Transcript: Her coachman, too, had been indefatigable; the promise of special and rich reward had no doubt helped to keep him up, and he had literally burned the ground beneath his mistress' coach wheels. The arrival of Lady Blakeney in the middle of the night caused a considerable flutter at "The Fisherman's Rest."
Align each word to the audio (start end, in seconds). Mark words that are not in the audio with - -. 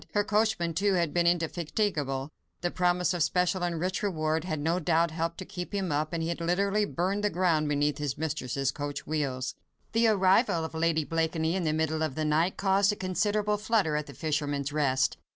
Her 0.15 0.23
coachman, 0.23 0.73
too, 0.73 0.93
had 0.93 1.13
been 1.13 1.27
indefatigable; 1.27 2.31
the 2.61 2.71
promise 2.71 3.13
of 3.13 3.21
special 3.21 3.61
and 3.61 3.79
rich 3.79 4.01
reward 4.01 4.45
had 4.45 4.59
no 4.59 4.79
doubt 4.79 5.11
helped 5.11 5.37
to 5.37 5.45
keep 5.45 5.75
him 5.75 5.91
up, 5.91 6.11
and 6.11 6.23
he 6.23 6.29
had 6.29 6.41
literally 6.41 6.85
burned 6.85 7.23
the 7.23 7.29
ground 7.29 7.69
beneath 7.69 7.99
his 7.99 8.17
mistress' 8.17 8.71
coach 8.71 9.05
wheels. 9.05 9.53
The 9.91 10.07
arrival 10.07 10.65
of 10.65 10.73
Lady 10.73 11.03
Blakeney 11.03 11.55
in 11.55 11.65
the 11.65 11.71
middle 11.73 12.01
of 12.01 12.15
the 12.15 12.25
night 12.25 12.57
caused 12.57 12.91
a 12.91 12.95
considerable 12.95 13.57
flutter 13.57 13.95
at 13.95 14.07
"The 14.07 14.15
Fisherman's 14.15 14.73
Rest." 14.73 15.17